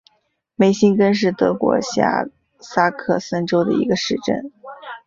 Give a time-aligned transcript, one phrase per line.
[0.55, 2.27] 梅辛根是德国下
[2.59, 4.51] 萨克森州的一个市镇。